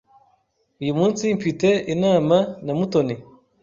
[0.81, 3.15] Uyu munsi mfite inama na Mutoni.